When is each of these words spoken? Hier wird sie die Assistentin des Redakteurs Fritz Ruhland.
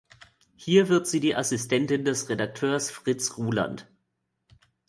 Hier 0.55 0.89
wird 0.89 1.05
sie 1.05 1.19
die 1.19 1.35
Assistentin 1.35 2.03
des 2.05 2.27
Redakteurs 2.27 2.89
Fritz 2.89 3.37
Ruhland. 3.37 3.87